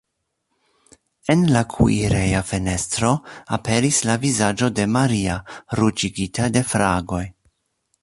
En 1.33 1.43
la 1.55 1.61
kuireja 1.73 2.41
fenestro 2.53 3.13
aperis 3.59 4.01
la 4.11 4.17
vizaĝo 4.27 4.73
de 4.81 4.89
Maria, 4.97 5.39
ruĝigita 5.83 6.53
de 6.57 6.69
fragoj. 6.75 7.25